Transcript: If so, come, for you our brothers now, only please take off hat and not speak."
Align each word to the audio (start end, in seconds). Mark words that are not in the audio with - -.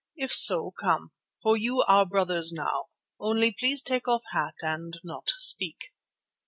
If 0.15 0.33
so, 0.33 0.71
come, 0.71 1.11
for 1.43 1.55
you 1.55 1.83
our 1.83 2.07
brothers 2.07 2.51
now, 2.51 2.87
only 3.19 3.51
please 3.53 3.83
take 3.83 4.07
off 4.07 4.23
hat 4.33 4.55
and 4.63 4.97
not 5.03 5.29
speak." 5.37 5.93